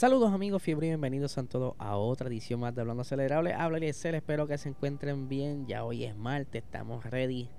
Saludos 0.00 0.32
amigos 0.32 0.62
fiebre 0.62 0.86
y 0.86 0.88
bienvenidos 0.88 1.36
a 1.36 1.42
todos 1.42 1.74
a 1.76 1.98
otra 1.98 2.28
edición 2.28 2.58
más 2.60 2.74
de 2.74 2.80
Hablando 2.80 3.02
Acelerable. 3.02 3.52
Habla 3.52 3.76
Eliezer, 3.76 4.14
espero 4.14 4.46
que 4.46 4.56
se 4.56 4.70
encuentren 4.70 5.28
bien. 5.28 5.66
Ya 5.66 5.84
hoy 5.84 6.04
es 6.04 6.16
martes, 6.16 6.64
estamos 6.64 7.04
ready 7.04 7.50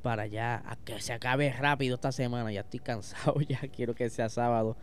para 0.00 0.26
ya 0.26 0.62
a 0.64 0.76
que 0.76 0.98
se 1.02 1.12
acabe 1.12 1.52
rápido 1.52 1.96
esta 1.96 2.10
semana. 2.10 2.50
Ya 2.52 2.62
estoy 2.62 2.80
cansado, 2.80 3.38
ya 3.46 3.60
quiero 3.70 3.94
que 3.94 4.08
sea 4.08 4.30
sábado. 4.30 4.78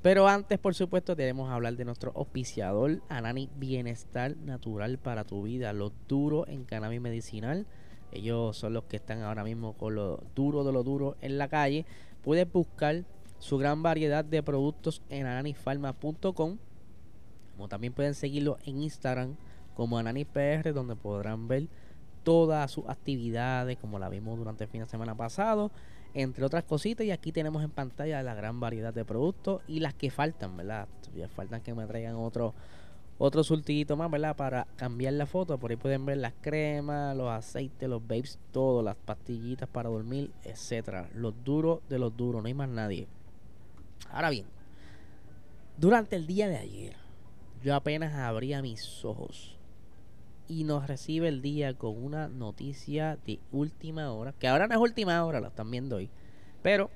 Pero 0.00 0.26
antes, 0.26 0.58
por 0.58 0.74
supuesto, 0.74 1.14
debemos 1.14 1.50
hablar 1.50 1.76
de 1.76 1.84
nuestro 1.84 2.12
auspiciador, 2.16 3.02
Anani 3.10 3.50
Bienestar 3.56 4.34
Natural 4.38 4.96
para 4.96 5.24
tu 5.24 5.42
vida, 5.42 5.74
los 5.74 5.92
duros 6.08 6.48
en 6.48 6.64
cannabis 6.64 7.02
medicinal. 7.02 7.66
Ellos 8.10 8.56
son 8.56 8.72
los 8.72 8.84
que 8.84 8.96
están 8.96 9.20
ahora 9.20 9.44
mismo 9.44 9.74
con 9.74 9.96
lo 9.96 10.24
duro 10.34 10.64
de 10.64 10.72
lo 10.72 10.82
duro 10.82 11.18
en 11.20 11.36
la 11.36 11.48
calle. 11.48 11.84
Puedes 12.22 12.50
buscar 12.50 13.04
su 13.44 13.58
gran 13.58 13.82
variedad 13.82 14.24
de 14.24 14.42
productos 14.42 15.02
en 15.10 15.26
ananifarma.com. 15.26 16.56
Como 17.52 17.68
también 17.68 17.92
pueden 17.92 18.14
seguirlo 18.14 18.56
en 18.64 18.80
Instagram 18.80 19.36
como 19.74 19.98
AnaniPR, 19.98 20.72
donde 20.72 20.96
podrán 20.96 21.46
ver 21.46 21.68
todas 22.22 22.70
sus 22.70 22.88
actividades, 22.88 23.76
como 23.76 23.98
la 23.98 24.08
vimos 24.08 24.38
durante 24.38 24.64
el 24.64 24.70
fin 24.70 24.80
de 24.80 24.86
semana 24.86 25.14
pasado, 25.14 25.70
entre 26.14 26.42
otras 26.42 26.64
cositas. 26.64 27.04
Y 27.04 27.10
aquí 27.10 27.32
tenemos 27.32 27.62
en 27.62 27.68
pantalla 27.68 28.22
la 28.22 28.34
gran 28.34 28.60
variedad 28.60 28.94
de 28.94 29.04
productos 29.04 29.60
y 29.68 29.80
las 29.80 29.92
que 29.92 30.10
faltan, 30.10 30.56
¿verdad? 30.56 30.88
Ya 31.14 31.28
faltan 31.28 31.60
que 31.60 31.74
me 31.74 31.86
traigan 31.86 32.14
otro, 32.14 32.54
otro 33.18 33.44
surtidito 33.44 33.94
más, 33.94 34.10
¿verdad? 34.10 34.36
Para 34.36 34.66
cambiar 34.76 35.12
la 35.12 35.26
foto. 35.26 35.58
Por 35.58 35.70
ahí 35.70 35.76
pueden 35.76 36.06
ver 36.06 36.16
las 36.16 36.32
cremas, 36.40 37.14
los 37.14 37.28
aceites, 37.28 37.90
los 37.90 38.00
babes, 38.00 38.38
todo, 38.52 38.82
las 38.82 38.96
pastillitas 38.96 39.68
para 39.68 39.90
dormir, 39.90 40.32
etcétera. 40.44 41.10
Los 41.14 41.34
duros 41.44 41.80
de 41.90 41.98
los 41.98 42.16
duros, 42.16 42.40
no 42.40 42.46
hay 42.46 42.54
más 42.54 42.70
nadie. 42.70 43.06
Ahora 44.10 44.30
bien, 44.30 44.46
durante 45.76 46.16
el 46.16 46.26
día 46.26 46.48
de 46.48 46.56
ayer, 46.56 46.96
yo 47.62 47.74
apenas 47.74 48.14
abría 48.14 48.62
mis 48.62 49.04
ojos 49.04 49.56
y 50.48 50.64
nos 50.64 50.86
recibe 50.86 51.28
el 51.28 51.42
día 51.42 51.74
con 51.74 52.02
una 52.02 52.28
noticia 52.28 53.18
de 53.26 53.40
última 53.50 54.12
hora, 54.12 54.32
que 54.32 54.48
ahora 54.48 54.66
no 54.66 54.74
es 54.74 54.80
última 54.80 55.24
hora, 55.24 55.40
la 55.40 55.48
están 55.48 55.70
viendo 55.70 55.96
hoy, 55.96 56.10
pero 56.62 56.90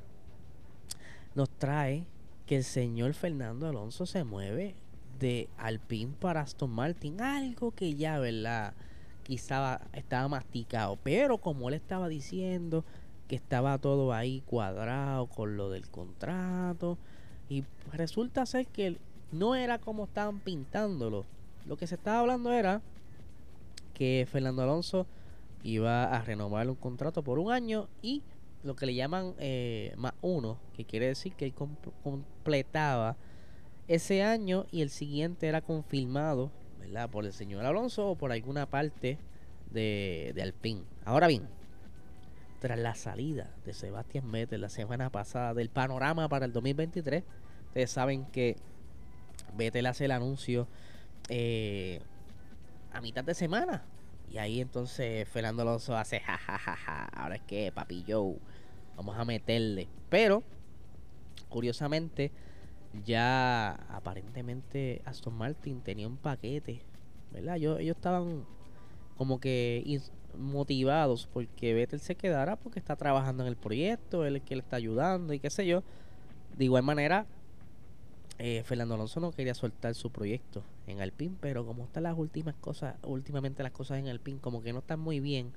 nos 1.34 1.50
trae 1.50 2.04
que 2.46 2.56
el 2.56 2.64
señor 2.64 3.14
Fernando 3.14 3.66
Alonso 3.66 4.06
se 4.06 4.24
mueve 4.24 4.74
de 5.18 5.48
Alpine 5.56 6.14
para 6.18 6.42
Aston 6.42 6.70
Martin, 6.70 7.20
algo 7.20 7.72
que 7.72 7.94
ya, 7.94 8.18
¿verdad? 8.18 8.74
Quizá 9.22 9.80
estaba 9.92 10.28
masticado, 10.28 10.96
pero 11.02 11.38
como 11.38 11.68
él 11.68 11.74
estaba 11.74 12.08
diciendo, 12.08 12.84
que 13.28 13.36
estaba 13.36 13.78
todo 13.78 14.12
ahí 14.12 14.42
cuadrado 14.46 15.26
con 15.26 15.56
lo 15.56 15.70
del 15.70 15.88
contrato. 15.88 16.98
Y 17.48 17.64
resulta 17.92 18.46
ser 18.46 18.66
que 18.66 18.96
no 19.30 19.54
era 19.54 19.78
como 19.78 20.04
estaban 20.04 20.40
pintándolo. 20.40 21.26
Lo 21.66 21.76
que 21.76 21.86
se 21.86 21.94
estaba 21.94 22.20
hablando 22.20 22.52
era 22.52 22.80
que 23.94 24.26
Fernando 24.30 24.62
Alonso 24.62 25.06
iba 25.62 26.04
a 26.04 26.22
renovar 26.22 26.68
un 26.68 26.76
contrato 26.76 27.22
por 27.22 27.38
un 27.38 27.52
año 27.52 27.88
y 28.00 28.22
lo 28.62 28.74
que 28.74 28.86
le 28.86 28.94
llaman 28.94 29.34
eh, 29.38 29.92
más 29.96 30.14
uno, 30.22 30.58
que 30.74 30.84
quiere 30.84 31.06
decir 31.06 31.34
que 31.34 31.44
él 31.44 31.54
completaba 32.02 33.16
ese 33.86 34.22
año 34.22 34.66
y 34.70 34.82
el 34.82 34.90
siguiente 34.90 35.46
era 35.48 35.60
confirmado, 35.60 36.50
¿verdad? 36.78 37.08
Por 37.10 37.24
el 37.24 37.32
señor 37.32 37.64
Alonso 37.64 38.10
o 38.10 38.16
por 38.16 38.32
alguna 38.32 38.66
parte 38.66 39.18
de, 39.70 40.32
de 40.34 40.42
Alpine. 40.42 40.82
Ahora 41.04 41.26
bien, 41.26 41.48
tras 42.58 42.78
la 42.78 42.94
salida 42.94 43.50
de 43.64 43.72
Sebastián 43.72 44.30
Vettel 44.30 44.60
la 44.60 44.68
semana 44.68 45.10
pasada 45.10 45.54
del 45.54 45.70
panorama 45.70 46.28
para 46.28 46.44
el 46.44 46.52
2023. 46.52 47.24
Ustedes 47.68 47.90
saben 47.90 48.26
que 48.26 48.56
Vettel 49.56 49.86
hace 49.86 50.06
el 50.06 50.10
anuncio 50.10 50.66
eh, 51.28 52.00
a 52.92 53.00
mitad 53.00 53.24
de 53.24 53.34
semana. 53.34 53.84
Y 54.30 54.38
ahí 54.38 54.60
entonces 54.60 55.26
Fernando 55.28 55.62
Alonso 55.62 55.96
hace 55.96 56.20
jajajaja. 56.20 57.04
Ahora 57.06 57.36
es 57.36 57.42
que, 57.42 57.72
papi 57.72 58.04
Joe, 58.06 58.36
vamos 58.96 59.16
a 59.16 59.24
meterle. 59.24 59.88
Pero, 60.10 60.42
curiosamente, 61.48 62.32
ya 63.04 63.70
aparentemente 63.88 65.02
Aston 65.04 65.34
Martin 65.34 65.80
tenía 65.80 66.06
un 66.06 66.16
paquete. 66.16 66.82
¿Verdad? 67.32 67.56
Yo, 67.56 67.78
ellos 67.78 67.96
estaban 67.96 68.44
como 69.16 69.40
que 69.40 69.82
motivados 70.38 71.28
porque 71.32 71.74
Vettel 71.74 72.00
se 72.00 72.14
quedara 72.14 72.56
porque 72.56 72.78
está 72.78 72.96
trabajando 72.96 73.42
en 73.42 73.48
el 73.48 73.56
proyecto, 73.56 74.24
él 74.24 74.36
es 74.36 74.42
que 74.42 74.56
le 74.56 74.62
está 74.62 74.76
ayudando 74.76 75.32
y 75.32 75.40
qué 75.40 75.50
sé 75.50 75.66
yo. 75.66 75.82
De 76.56 76.64
igual 76.64 76.82
manera, 76.82 77.26
eh, 78.38 78.62
Fernando 78.64 78.94
Alonso 78.94 79.20
no 79.20 79.32
quería 79.32 79.54
soltar 79.54 79.94
su 79.94 80.10
proyecto 80.10 80.62
en 80.86 81.00
Alpine, 81.00 81.36
pero 81.40 81.66
como 81.66 81.84
están 81.84 82.04
las 82.04 82.16
últimas 82.16 82.54
cosas, 82.54 82.96
últimamente 83.02 83.62
las 83.62 83.72
cosas 83.72 83.98
en 83.98 84.08
Alpine 84.08 84.40
como 84.40 84.62
que 84.62 84.72
no 84.72 84.78
están 84.78 85.00
muy 85.00 85.20
bien. 85.20 85.52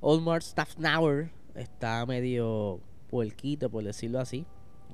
Olmar 0.00 0.42
Staffnauer 0.42 1.30
está 1.54 2.04
medio 2.06 2.80
puerquito, 3.08 3.70
por 3.70 3.84
decirlo 3.84 4.20
así. 4.20 4.46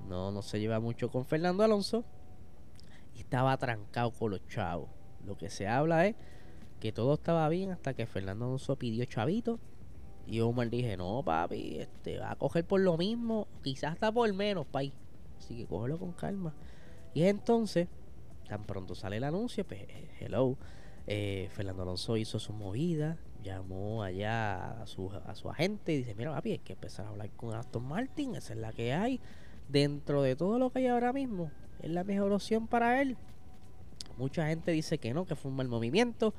No, 0.09 0.31
no 0.31 0.43
se 0.43 0.61
lleva 0.61 0.81
mucho 0.81 1.11
con 1.11 1.25
Fernando 1.25 1.65
Alonso. 1.65 2.05
Y 3.17 3.21
estaba 3.21 3.57
trancado 3.57 4.13
con 4.13 4.31
los 4.31 4.47
chavos. 4.47 4.89
Lo 5.27 5.37
que 5.37 5.51
se 5.51 5.67
habla 5.67 6.07
es 6.07 6.15
que 6.79 6.93
todo 6.93 7.15
estaba 7.15 7.49
bien 7.49 7.71
hasta 7.71 7.95
que 7.95 8.07
Fernando 8.07 8.47
Alonso 8.47 8.77
pidió 8.77 9.05
chavito. 9.05 9.59
Y 10.27 10.41
Omar 10.41 10.69
dije, 10.69 10.97
no 10.97 11.23
papi, 11.25 11.79
este 11.79 12.19
va 12.19 12.33
a 12.33 12.37
coger 12.37 12.65
por 12.65 12.81
lo 12.81 12.99
mismo, 12.99 13.49
quizás 13.63 13.93
hasta 13.93 14.13
por 14.13 14.31
menos, 14.35 14.67
pay. 14.67 14.93
Así 15.39 15.57
que 15.57 15.67
cógelo 15.67 15.99
con 15.99 16.13
calma. 16.13 16.53
Y 17.15 17.23
entonces, 17.23 17.89
tan 18.47 18.65
pronto 18.65 18.95
sale 18.95 19.17
el 19.17 19.25
anuncio, 19.25 19.67
pues 19.67 19.87
hello. 20.21 20.57
Eh, 21.07 21.49
Fernando 21.53 21.83
Alonso 21.83 22.19
hizo 22.19 22.39
su 22.39 22.53
movida, 22.53 23.17
llamó 23.43 24.03
allá 24.03 24.83
a 24.83 24.87
su, 24.87 25.11
a 25.11 25.35
su 25.35 25.49
agente 25.49 25.95
y 25.95 25.99
dice, 25.99 26.15
mira 26.15 26.35
papi, 26.35 26.53
hay 26.53 26.59
que 26.59 26.75
empezar 26.75 27.07
a 27.07 27.09
hablar 27.09 27.31
con 27.31 27.55
Aston 27.55 27.85
Martin, 27.85 28.35
esa 28.35 28.53
es 28.53 28.59
la 28.59 28.73
que 28.73 28.93
hay. 28.93 29.21
Dentro 29.71 30.23
de 30.23 30.37
todo 30.37 30.59
lo 30.59 30.71
que 30.71 30.81
hay 30.81 30.87
ahora 30.89 31.15
mismo, 31.15 31.51
es 31.81 31.91
la 31.91 32.05
mejor 32.05 32.33
opción 32.33 32.67
para 32.67 33.01
él. 33.01 33.17
Mucha 34.19 34.47
gente 34.49 34.73
dice 34.73 34.99
que 34.99 35.15
no, 35.15 35.25
que 35.25 35.37
fue 35.37 35.51
un 35.51 35.57
mal 35.57 35.69
movimiento. 35.69 36.35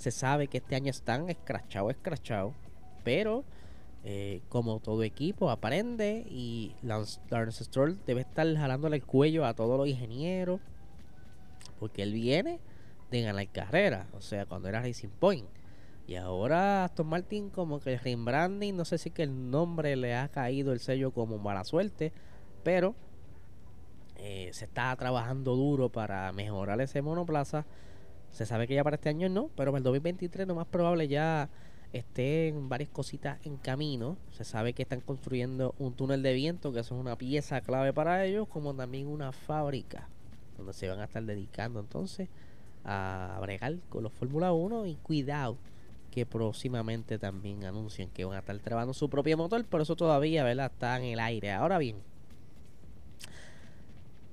Se 0.00 0.10
sabe 0.10 0.48
que 0.48 0.56
este 0.56 0.76
año 0.76 0.88
están 0.88 1.28
escrachados, 1.28 1.90
escrachados. 1.90 2.54
Pero 3.04 3.44
eh, 4.02 4.40
como 4.48 4.80
todo 4.80 5.02
equipo 5.02 5.50
aprende 5.50 6.24
y 6.26 6.74
Lance, 6.80 7.20
Stroll 7.64 8.00
debe 8.06 8.22
estar 8.22 8.46
jalándole 8.56 8.96
el 8.96 9.04
cuello 9.04 9.44
a 9.44 9.52
todos 9.52 9.76
los 9.76 9.86
ingenieros. 9.86 10.58
Porque 11.78 12.02
él 12.02 12.14
viene 12.14 12.60
de 13.10 13.20
ganar 13.20 13.46
carrera. 13.48 14.06
O 14.14 14.22
sea, 14.22 14.46
cuando 14.46 14.70
era 14.70 14.80
Racing 14.80 15.10
Point. 15.10 15.50
Y 16.06 16.14
ahora 16.16 16.84
Aston 16.84 17.06
Martin 17.06 17.50
como 17.50 17.78
que 17.78 17.92
el 17.92 18.00
rebranding, 18.00 18.74
no 18.74 18.86
sé 18.86 18.96
si 18.96 19.10
que 19.10 19.22
el 19.22 19.50
nombre 19.50 19.96
le 19.96 20.14
ha 20.14 20.28
caído 20.28 20.72
el 20.72 20.80
sello 20.80 21.10
como 21.10 21.36
mala 21.36 21.62
suerte. 21.64 22.14
Pero 22.64 22.94
eh, 24.16 24.48
se 24.54 24.64
está 24.64 24.96
trabajando 24.96 25.56
duro 25.56 25.90
para 25.90 26.32
mejorar 26.32 26.80
ese 26.80 27.02
monoplaza. 27.02 27.66
Se 28.32 28.46
sabe 28.46 28.66
que 28.66 28.74
ya 28.74 28.84
para 28.84 28.96
este 28.96 29.08
año 29.08 29.28
no, 29.28 29.50
pero 29.56 29.72
para 29.72 29.78
el 29.78 29.84
2023 29.84 30.46
lo 30.46 30.54
más 30.54 30.66
probable 30.66 31.08
ya 31.08 31.48
estén 31.92 32.68
varias 32.68 32.90
cositas 32.90 33.38
en 33.44 33.56
camino. 33.56 34.16
Se 34.30 34.44
sabe 34.44 34.72
que 34.72 34.82
están 34.82 35.00
construyendo 35.00 35.74
un 35.78 35.94
túnel 35.94 36.22
de 36.22 36.32
viento, 36.32 36.72
que 36.72 36.80
eso 36.80 36.94
es 36.94 37.00
una 37.00 37.16
pieza 37.16 37.60
clave 37.60 37.92
para 37.92 38.24
ellos, 38.24 38.48
como 38.48 38.74
también 38.74 39.06
una 39.08 39.32
fábrica, 39.32 40.08
donde 40.56 40.72
se 40.72 40.88
van 40.88 41.00
a 41.00 41.04
estar 41.04 41.22
dedicando 41.22 41.80
entonces 41.80 42.28
a 42.84 43.38
bregar 43.42 43.76
con 43.88 44.02
los 44.02 44.12
Fórmula 44.12 44.52
1 44.52 44.86
y 44.86 44.96
cuidado 44.96 45.58
que 46.10 46.26
próximamente 46.26 47.18
también 47.18 47.64
anuncien 47.64 48.10
que 48.10 48.24
van 48.24 48.36
a 48.36 48.40
estar 48.40 48.58
trabajando 48.58 48.94
su 48.94 49.08
propio 49.08 49.36
motor, 49.36 49.64
por 49.64 49.80
eso 49.80 49.96
todavía 49.96 50.42
¿verdad? 50.42 50.70
está 50.72 50.96
en 50.98 51.04
el 51.04 51.20
aire. 51.20 51.52
Ahora 51.52 51.78
bien, 51.78 51.96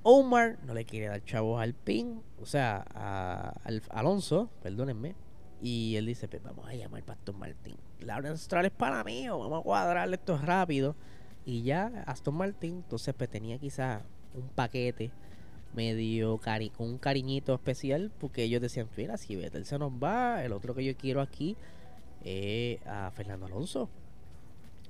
Omar 0.04 0.58
no 0.64 0.74
le 0.74 0.86
quiere 0.86 1.08
dar 1.08 1.24
chavos 1.24 1.62
al 1.62 1.74
PIN, 1.74 2.22
o 2.42 2.46
sea, 2.46 2.86
a, 2.94 3.54
Alonso, 3.90 4.50
perdónenme. 4.62 5.16
Y 5.62 5.96
él 5.96 6.06
dice, 6.06 6.28
pues 6.28 6.44
vamos 6.44 6.68
a 6.68 6.76
llamar 6.76 7.00
al 7.00 7.06
Pastor 7.06 7.36
Martín. 7.36 7.78
Lawrence 8.00 8.44
Stroll 8.44 8.66
es 8.66 8.72
para 8.72 9.04
mí, 9.04 9.28
vamos 9.28 9.60
a 9.60 9.64
cuadrarle 9.64 10.16
esto 10.16 10.38
rápido. 10.38 10.96
Y 11.46 11.64
ya 11.64 12.04
Aston 12.06 12.36
Martin, 12.36 12.76
entonces 12.76 13.14
pues 13.18 13.30
tenía 13.30 13.58
quizás 13.58 14.04
un 14.36 14.48
paquete 14.50 15.12
medio 15.74 16.38
cari 16.40 16.70
con 16.70 16.88
un 16.88 16.98
cariñito 16.98 17.54
especial 17.54 18.12
porque 18.20 18.44
ellos 18.44 18.62
decían, 18.62 18.90
mira, 18.98 19.18
si 19.18 19.36
Vettel 19.36 19.66
se 19.66 19.78
nos 19.78 19.92
va, 19.92 20.44
el 20.44 20.54
otro 20.54 20.76
que 20.76 20.84
yo 20.84 20.96
quiero 20.96 21.22
aquí 21.22 21.56
es 22.24 22.86
a 22.86 23.12
Fernando 23.12 23.46
Alonso. 23.46 23.90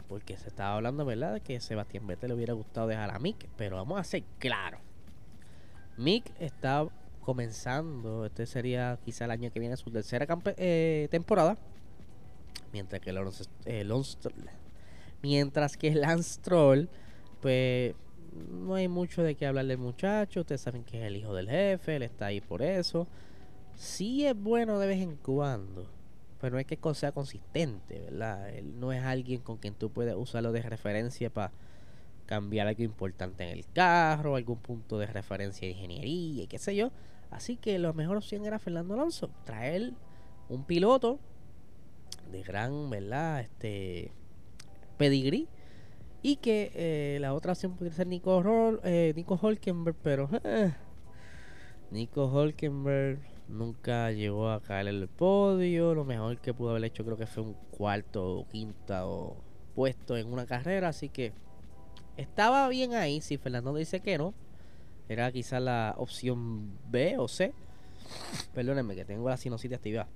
Porque 0.07 0.38
se 0.38 0.48
estaba 0.48 0.75
hablando, 0.75 1.06
¿verdad?, 1.06 1.33
de 1.33 1.42
que 1.42 1.59
Sebastián 1.59 2.07
Vettel 2.07 2.30
le 2.30 2.36
hubiera 2.36 2.54
gustado 2.54 2.88
dejar 2.88 3.12
a 3.12 3.19
Mick, 3.19 3.48
pero 3.57 3.75
vamos 3.75 4.00
a 4.00 4.04
ser 4.04 4.24
claro. 4.39 4.80
Mick 5.98 6.32
está 6.40 6.88
comenzando, 7.22 8.26
este 8.26 8.46
sería 8.46 8.98
quizá 9.04 9.26
el 9.26 9.32
año 9.32 9.52
que 9.52 9.60
viene 9.60 9.76
su 9.76 9.92
tercera 9.92 10.26
eh, 10.58 11.08
temporada, 11.12 11.58
mientras 12.72 13.02
que 13.02 13.10
el 13.10 13.18
mientras 15.22 15.78
que 15.78 15.94
Lance 15.94 16.40
Troll, 16.42 16.88
pues 17.42 17.96
no 18.52 18.76
hay 18.76 18.88
mucho 18.88 19.24
de 19.24 19.36
qué 19.36 19.46
hablar 19.46 19.66
del 19.66 19.78
muchacho. 19.78 20.42
Ustedes 20.42 20.62
saben 20.62 20.84
que 20.84 21.00
es 21.00 21.08
el 21.08 21.18
hijo 21.18 21.34
del 21.34 21.50
jefe, 21.50 21.96
él 21.96 22.04
está 22.04 22.28
ahí 22.28 22.42
por 22.42 22.62
eso. 22.62 23.08
Sí 23.76 24.26
es 24.26 24.36
bueno 24.36 24.80
de 24.80 24.88
vez 24.88 25.02
en 25.02 25.16
cuando, 25.18 25.90
pero 26.40 26.54
no 26.56 26.60
es 26.60 26.66
que 26.66 26.80
sea 26.94 27.12
consistente, 27.12 28.00
¿verdad? 28.00 28.50
Él 28.50 28.80
no 28.80 28.92
es 28.92 29.04
alguien 29.04 29.42
con 29.42 29.58
quien 29.58 29.74
tú 29.76 29.92
puedes 29.92 30.16
usarlo 30.16 30.52
de 30.52 30.62
referencia 30.62 31.30
para 31.30 31.52
cambiar 32.28 32.68
algo 32.68 32.84
importante 32.84 33.44
en 33.44 33.58
el 33.58 33.66
carro, 33.74 34.36
algún 34.36 34.60
punto 34.60 35.00
de 35.00 35.08
referencia 35.08 35.68
de 35.68 35.74
ingeniería 35.74 36.44
y 36.44 36.48
qué 36.48 36.60
sé 36.60 36.76
yo. 36.76 36.92
Así 37.32 37.58
que 37.58 37.80
la 37.80 37.92
mejor 37.94 38.18
opción 38.18 38.46
era 38.46 38.60
Fernando 38.60 38.94
Alonso, 38.94 39.32
traer 39.44 39.94
un 40.50 40.64
piloto 40.64 41.20
de 42.32 42.44
gran, 42.44 42.90
¿verdad? 42.90 43.42
Este 43.42 44.12
pedigrí 44.98 45.48
y 46.22 46.38
que 46.38 46.72
eh, 46.76 47.18
la 47.22 47.34
otra 47.34 47.54
opción 47.54 47.74
podría 47.76 47.94
ser 47.94 48.08
Nico, 48.08 48.44
eh, 48.84 49.14
Nico 49.16 49.40
Holkenberg, 49.42 49.96
pero 50.02 50.30
eh, 50.44 50.74
Nico 51.92 52.26
Holkenberg 52.26 53.20
nunca 53.48 54.12
llegó 54.12 54.50
a 54.50 54.62
caer 54.62 54.88
en 54.88 54.96
el 54.96 55.08
podio. 55.08 55.94
Lo 55.96 56.04
mejor 56.06 56.40
que 56.40 56.54
pudo 56.54 56.72
haber 56.72 56.86
hecho 56.86 57.06
creo 57.06 57.18
que 57.18 57.28
fue 57.28 57.44
un 57.44 57.54
cuarto 57.72 58.40
o 58.40 58.48
quinto 58.48 59.38
puesto 59.76 60.18
en 60.18 60.32
una 60.32 60.46
carrera. 60.46 60.90
Así 60.90 61.10
que 61.10 61.34
estaba 62.18 62.68
bien 62.68 62.94
ahí. 62.94 63.22
Si 63.22 63.38
Fernando 63.38 63.74
dice 63.74 64.00
que 64.02 64.18
no, 64.18 64.34
era 65.08 65.31
quizás 65.31 65.62
la 65.62 65.96
opción 65.98 66.78
B 66.90 67.18
o 67.18 67.28
C. 67.28 67.54
Perdónenme 68.54 68.96
que 68.96 69.06
tengo 69.06 69.30
la 69.30 69.38
sinusitis 69.38 69.78
activada. 69.78 70.10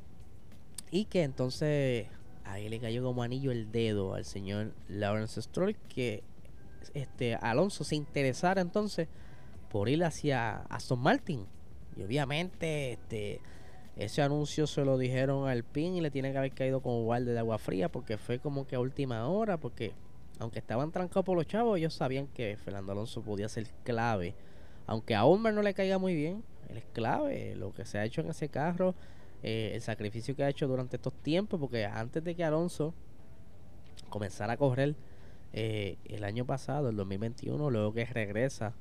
Y 0.92 1.06
que 1.06 1.24
entonces 1.24 2.07
ahí 2.44 2.68
le 2.68 2.80
cayó 2.80 3.03
como 3.03 3.24
anillo 3.24 3.51
el 3.51 3.71
dedo 3.71 4.13
al 4.13 4.25
señor 4.25 4.74
Lawrence 4.89 5.42
Stroll 5.42 5.75
que 5.75 6.24
este 6.94 7.36
Alonso 7.36 7.83
se 7.83 7.95
interesara 7.95 8.59
entonces 8.59 9.07
por 9.69 9.88
ir 9.88 10.03
hacia 10.03 10.63
Aston 10.63 11.00
Martin. 11.00 11.45
Y 11.95 12.03
obviamente 12.03 12.94
este 12.94 13.42
ese 13.95 14.21
anuncio 14.21 14.68
se 14.68 14.86
lo 14.86 14.98
dijeron 14.98 15.48
al 15.48 15.63
PIN 15.63 15.95
y 15.95 16.01
le 16.01 16.12
tiene 16.12 16.31
que 16.31 16.38
haber 16.38 16.53
caído 16.53 16.81
como 16.81 17.06
balde 17.06 17.33
de 17.33 17.39
agua 17.39 17.57
fría 17.57 17.89
porque 17.89 18.18
fue 18.18 18.39
como 18.39 18.65
que 18.65 18.75
a 18.75 18.80
última 18.80 19.27
hora 19.27 19.57
porque 19.57 19.94
aunque 20.41 20.57
estaban 20.57 20.91
trancados 20.91 21.23
por 21.23 21.38
los 21.38 21.45
chavos, 21.45 21.77
ellos 21.77 21.93
sabían 21.93 22.25
que 22.25 22.57
Fernando 22.57 22.93
Alonso 22.93 23.21
podía 23.21 23.47
ser 23.47 23.67
clave. 23.83 24.33
Aunque 24.88 25.13
a 25.13 25.23
Homer 25.23 25.53
no 25.53 25.61
le 25.61 25.75
caiga 25.75 25.99
muy 25.99 26.15
bien, 26.15 26.43
él 26.67 26.77
es 26.77 26.85
clave. 26.93 27.55
Lo 27.55 27.71
que 27.73 27.85
se 27.85 27.99
ha 27.99 28.05
hecho 28.05 28.21
en 28.21 28.31
ese 28.31 28.49
carro 28.49 28.95
eh, 29.43 29.71
el 29.75 29.81
sacrificio 29.81 30.35
que 30.35 30.43
ha 30.43 30.49
hecho 30.49 30.67
durante 30.67 30.95
estos 30.95 31.13
tiempos, 31.13 31.59
porque 31.59 31.85
antes 31.85 32.23
de 32.23 32.33
que 32.33 32.43
Alonso 32.43 32.95
comenzara 34.09 34.53
a 34.53 34.57
correr 34.57 34.95
eh, 35.53 35.97
el 36.05 36.23
año 36.23 36.43
pasado, 36.43 36.89
el 36.89 36.95
2021, 36.95 37.69
luego 37.69 37.93
que 37.93 38.05
regresa 38.05 38.73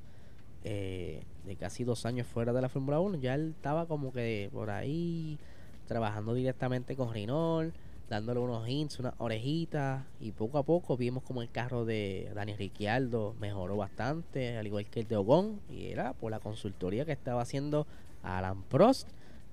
eh, 0.63 1.23
de 1.45 1.55
casi 1.57 1.83
dos 1.83 2.07
años 2.07 2.25
fuera 2.25 2.53
de 2.53 2.61
la 2.61 2.69
Fórmula 2.69 2.99
1, 2.99 3.19
ya 3.19 3.35
él 3.35 3.53
estaba 3.55 3.85
como 3.85 4.11
que 4.11 4.49
por 4.51 4.71
ahí 4.71 5.37
trabajando 5.85 6.33
directamente 6.33 6.95
con 6.95 7.13
Rinol, 7.13 7.71
dándole 8.11 8.41
unos 8.41 8.67
hints, 8.67 8.99
unas 8.99 9.13
orejitas, 9.19 10.03
y 10.19 10.33
poco 10.33 10.57
a 10.57 10.63
poco 10.63 10.97
vimos 10.97 11.23
como 11.23 11.41
el 11.41 11.49
carro 11.49 11.85
de 11.85 12.29
Daniel 12.35 12.57
Ricciardo 12.57 13.33
mejoró 13.39 13.77
bastante, 13.77 14.57
al 14.57 14.67
igual 14.67 14.85
que 14.87 14.99
el 14.99 15.07
de 15.07 15.15
Ogon, 15.15 15.61
y 15.69 15.85
era 15.85 16.11
por 16.11 16.29
la 16.29 16.41
consultoría 16.41 17.05
que 17.05 17.13
estaba 17.13 17.41
haciendo 17.41 17.87
Alan 18.21 18.63
Prost 18.63 19.07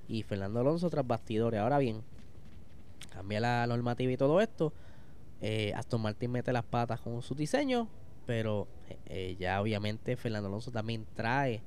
y 0.09 0.25
Fernando 0.25 0.59
Alonso 0.59 0.91
tras 0.91 1.07
bastidores. 1.07 1.61
Ahora 1.61 1.79
bien, 1.79 2.03
cambia 3.11 3.39
la 3.39 3.65
normativa 3.69 4.11
y 4.11 4.17
todo 4.17 4.41
esto. 4.41 4.73
Eh, 5.41 5.73
Aston 5.77 6.03
Martin 6.03 6.33
mete 6.33 6.53
las 6.53 6.65
patas 6.65 7.01
con 7.01 7.23
su 7.23 7.37
diseño, 7.37 7.87
pero 8.27 8.67
eh, 9.07 9.37
ya 9.39 9.63
obviamente 9.63 10.17
Fernando 10.17 10.49
Alonso 10.49 10.73
también 10.73 11.07
trae 11.15 11.63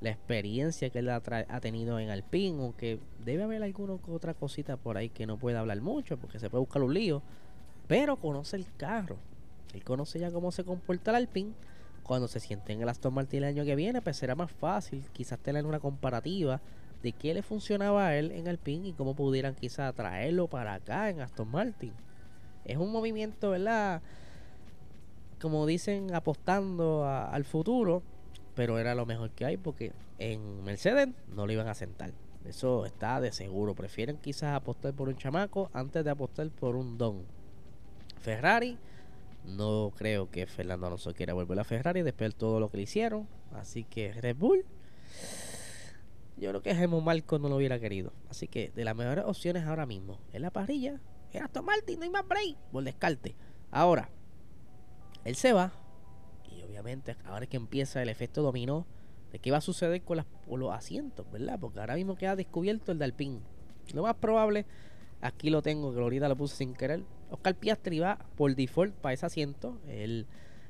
la 0.00 0.10
experiencia 0.10 0.90
que 0.90 1.00
él 1.00 1.08
ha, 1.08 1.20
tenido 1.60 1.98
en 1.98 2.10
Alpine, 2.10 2.62
aunque 2.62 3.00
debe 3.24 3.42
haber 3.42 3.62
alguna 3.62 3.94
otra 4.08 4.34
cosita 4.34 4.76
por 4.76 4.96
ahí 4.96 5.08
que 5.08 5.26
no 5.26 5.38
pueda 5.38 5.60
hablar 5.60 5.80
mucho, 5.80 6.16
porque 6.18 6.38
se 6.38 6.48
puede 6.48 6.60
buscar 6.60 6.82
un 6.82 6.94
lío, 6.94 7.22
pero 7.88 8.16
conoce 8.16 8.56
el 8.56 8.66
carro. 8.76 9.16
Él 9.74 9.82
conoce 9.82 10.18
ya 10.18 10.30
cómo 10.30 10.52
se 10.52 10.64
comporta 10.64 11.10
el 11.10 11.16
Alpine. 11.16 11.52
Cuando 12.04 12.28
se 12.28 12.40
siente 12.40 12.72
en 12.72 12.80
el 12.80 12.88
Aston 12.88 13.12
Martin 13.12 13.38
el 13.38 13.50
año 13.50 13.64
que 13.64 13.76
viene, 13.76 14.00
pues 14.00 14.16
será 14.16 14.34
más 14.34 14.50
fácil 14.50 15.04
quizás 15.12 15.38
tener 15.40 15.66
una 15.66 15.80
comparativa 15.80 16.60
de 17.02 17.12
qué 17.12 17.34
le 17.34 17.42
funcionaba 17.42 18.06
a 18.06 18.16
él 18.16 18.30
en 18.32 18.48
Alpine 18.48 18.88
y 18.88 18.92
cómo 18.92 19.14
pudieran 19.14 19.54
quizás 19.54 19.94
traerlo 19.94 20.46
para 20.48 20.74
acá 20.74 21.10
en 21.10 21.20
Aston 21.20 21.50
Martin. 21.50 21.92
Es 22.64 22.76
un 22.76 22.92
movimiento, 22.92 23.50
¿verdad? 23.50 24.00
Como 25.40 25.66
dicen, 25.66 26.14
apostando 26.14 27.04
al 27.06 27.44
futuro, 27.44 28.02
pero 28.58 28.80
era 28.80 28.96
lo 28.96 29.06
mejor 29.06 29.30
que 29.30 29.44
hay 29.44 29.56
porque 29.56 29.92
en 30.18 30.64
Mercedes 30.64 31.10
no 31.28 31.46
lo 31.46 31.52
iban 31.52 31.68
a 31.68 31.74
sentar. 31.74 32.10
Eso 32.44 32.86
está 32.86 33.20
de 33.20 33.30
seguro. 33.30 33.76
Prefieren 33.76 34.16
quizás 34.16 34.52
apostar 34.52 34.94
por 34.94 35.08
un 35.08 35.16
chamaco 35.16 35.70
antes 35.72 36.04
de 36.04 36.10
apostar 36.10 36.50
por 36.50 36.74
un 36.74 36.98
don. 36.98 37.22
Ferrari, 38.20 38.76
no 39.44 39.92
creo 39.96 40.28
que 40.32 40.44
Fernando 40.48 40.88
Alonso 40.88 41.14
quiera 41.14 41.34
volver 41.34 41.60
a 41.60 41.62
Ferrari 41.62 42.02
después 42.02 42.32
de 42.32 42.36
todo 42.36 42.58
lo 42.58 42.68
que 42.68 42.78
le 42.78 42.82
hicieron. 42.82 43.28
Así 43.52 43.84
que 43.84 44.12
Red 44.12 44.34
Bull 44.34 44.64
yo 46.36 46.50
creo 46.50 46.60
que 46.60 46.72
Helmut 46.72 47.04
Marco 47.04 47.38
no 47.38 47.48
lo 47.48 47.54
hubiera 47.54 47.78
querido. 47.78 48.12
Así 48.28 48.48
que 48.48 48.72
de 48.74 48.84
las 48.84 48.96
mejores 48.96 49.24
opciones 49.24 49.66
ahora 49.66 49.86
mismo 49.86 50.18
en 50.32 50.42
la 50.42 50.50
parrilla 50.50 51.00
era 51.32 51.44
Aston 51.44 51.64
Martin, 51.64 52.00
no 52.00 52.06
hay 52.06 52.10
más 52.10 52.26
break 52.26 52.56
por 52.72 52.82
descarte. 52.82 53.36
Ahora, 53.70 54.10
él 55.24 55.36
se 55.36 55.52
va 55.52 55.70
ahora 57.24 57.44
es 57.44 57.48
que 57.48 57.56
empieza 57.56 58.02
el 58.02 58.08
efecto 58.08 58.42
dominó 58.42 58.86
de 59.32 59.38
qué 59.38 59.50
va 59.50 59.58
a 59.58 59.60
suceder 59.60 60.02
con, 60.02 60.24
los 60.58 60.72
asientos, 60.72 61.26
¿verdad? 61.30 61.58
Porque 61.60 61.80
ahora 61.80 61.94
mismo 61.94 62.16
queda 62.16 62.36
descubierto 62.36 62.92
el 62.92 62.98
de 62.98 63.04
Alpine. 63.04 63.40
Lo 63.94 64.02
más 64.02 64.14
probable, 64.14 64.64
aquí 65.20 65.50
lo 65.50 65.62
tengo, 65.62 65.92
que 65.92 66.00
ahorita 66.00 66.28
lo 66.28 66.36
puse 66.36 66.56
sin 66.56 66.74
querer. 66.74 67.02
Oscar 67.30 67.54
Piastri 67.54 67.98
va 67.98 68.18
por 68.36 68.54
default 68.54 68.94
para 68.94 69.12
ese 69.12 69.26
asiento. 69.26 69.78
Él 69.86 70.26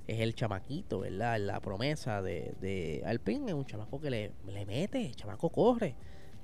es 0.06 0.20
el 0.20 0.34
chamaquito, 0.34 1.00
¿verdad? 1.00 1.38
La 1.38 1.60
promesa 1.60 2.22
de, 2.22 2.54
de 2.60 3.02
Alpine 3.06 3.48
es 3.48 3.54
un 3.54 3.66
chamaco 3.66 4.00
que 4.00 4.10
le, 4.10 4.32
le 4.46 4.66
mete, 4.66 5.06
el 5.06 5.14
chamaco 5.14 5.50
corre. 5.50 5.94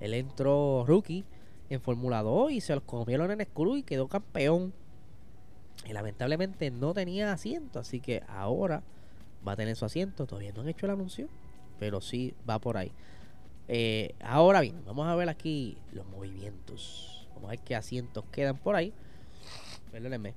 Él 0.00 0.14
entró 0.14 0.84
rookie 0.86 1.24
en 1.70 1.80
Fórmula 1.80 2.22
2 2.22 2.52
y 2.52 2.60
se 2.60 2.74
los 2.74 2.84
comieron 2.84 3.30
en 3.30 3.40
el 3.40 3.48
y 3.76 3.82
quedó 3.82 4.08
campeón. 4.08 4.72
Y 5.86 5.92
lamentablemente 5.92 6.70
no 6.70 6.94
tenía 6.94 7.32
asiento, 7.32 7.78
así 7.78 8.00
que 8.00 8.22
ahora 8.28 8.82
va 9.46 9.52
a 9.52 9.56
tener 9.56 9.76
su 9.76 9.84
asiento. 9.84 10.26
Todavía 10.26 10.52
no 10.52 10.62
han 10.62 10.68
hecho 10.68 10.86
el 10.86 10.92
anuncio, 10.92 11.28
pero 11.78 12.00
sí 12.00 12.34
va 12.48 12.58
por 12.58 12.76
ahí. 12.76 12.92
Eh, 13.68 14.14
ahora 14.20 14.60
bien, 14.60 14.84
vamos 14.84 15.06
a 15.06 15.14
ver 15.14 15.28
aquí 15.28 15.78
los 15.92 16.06
movimientos. 16.06 17.28
Vamos 17.34 17.48
a 17.48 17.50
ver 17.50 17.60
qué 17.60 17.74
asientos 17.74 18.24
quedan 18.30 18.58
por 18.58 18.76
ahí. 18.76 18.92
Perdónenme. 19.90 20.34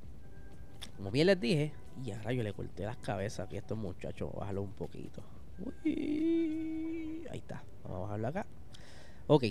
Como 0.96 1.12
bien 1.12 1.28
les 1.28 1.40
dije, 1.40 1.74
y 2.04 2.12
ahora 2.12 2.34
yo 2.34 2.44
le 2.44 2.54
corté 2.54 2.86
las 2.86 2.98
cabezas 2.98 3.46
aquí 3.46 3.56
a 3.56 3.60
estos 3.60 3.78
muchachos. 3.78 4.32
Bájalo 4.34 4.62
un 4.62 4.74
poquito. 4.74 5.22
ahí 5.86 7.28
está. 7.34 7.64
Vamos 7.84 7.98
a 7.98 8.02
bajarlo 8.02 8.28
acá. 8.28 8.46
Ok. 9.28 9.44